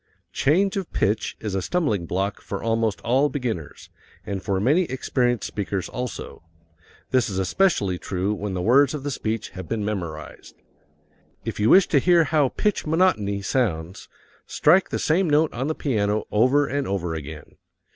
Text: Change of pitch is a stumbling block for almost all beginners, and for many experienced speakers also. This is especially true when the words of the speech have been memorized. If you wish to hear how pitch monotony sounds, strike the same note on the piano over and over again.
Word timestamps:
Change 0.33 0.77
of 0.77 0.91
pitch 0.91 1.37
is 1.41 1.53
a 1.53 1.61
stumbling 1.61 2.07
block 2.07 2.41
for 2.41 2.63
almost 2.63 3.01
all 3.01 3.29
beginners, 3.29 3.91
and 4.25 4.41
for 4.41 4.59
many 4.59 4.85
experienced 4.85 5.45
speakers 5.45 5.87
also. 5.87 6.41
This 7.11 7.29
is 7.29 7.37
especially 7.37 7.99
true 7.99 8.33
when 8.33 8.55
the 8.55 8.63
words 8.63 8.95
of 8.95 9.03
the 9.03 9.11
speech 9.11 9.49
have 9.51 9.69
been 9.69 9.85
memorized. 9.85 10.55
If 11.45 11.59
you 11.59 11.69
wish 11.69 11.87
to 11.89 11.99
hear 11.99 12.23
how 12.23 12.49
pitch 12.49 12.83
monotony 12.87 13.43
sounds, 13.43 14.09
strike 14.47 14.89
the 14.89 14.97
same 14.97 15.29
note 15.29 15.53
on 15.53 15.67
the 15.67 15.75
piano 15.75 16.25
over 16.31 16.65
and 16.65 16.87
over 16.87 17.13
again. 17.13 17.57